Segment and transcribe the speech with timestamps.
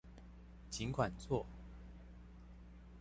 [0.71, 1.45] 儘管做